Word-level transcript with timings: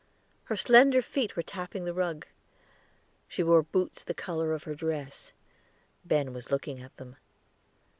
Her 0.45 0.57
slender 0.57 1.03
feet 1.03 1.35
were 1.35 1.43
tapping 1.43 1.85
the 1.85 1.93
rug. 1.93 2.25
She 3.27 3.43
wore 3.43 3.61
boots 3.61 4.03
the 4.03 4.15
color 4.15 4.51
of 4.51 4.63
her 4.63 4.73
dress; 4.73 5.31
Ben 6.03 6.33
was 6.33 6.49
looking 6.49 6.81
at 6.81 6.97
them. 6.97 7.17